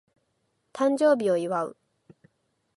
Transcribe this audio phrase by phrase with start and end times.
[0.73, 1.77] 誕生日を祝う